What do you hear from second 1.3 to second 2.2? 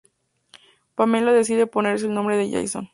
decide ponerle el